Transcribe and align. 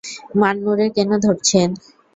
মান্নুরে 0.39 0.87
কেন 0.95 1.09
ধরছেন? 1.23 1.69